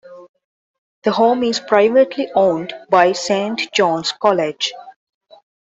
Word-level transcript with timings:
The 1.03 1.11
home 1.11 1.43
is 1.43 1.59
privately 1.59 2.31
owned 2.33 2.73
by 2.89 3.11
Saint 3.11 3.71
John's 3.71 4.11
College. 4.11 4.73